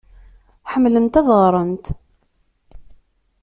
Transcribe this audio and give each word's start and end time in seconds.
Ḥemmlent 0.71 1.19
ad 1.19 1.27
ɣrent. 1.41 1.85